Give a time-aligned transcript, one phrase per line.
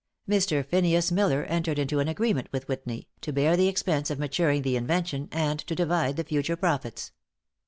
[0.27, 0.65] Mr.
[0.65, 4.75] Phineas Miller entered into an agreement with Whitney, to bear the expense of maturing the
[4.75, 7.11] invention, and to divide the future profits.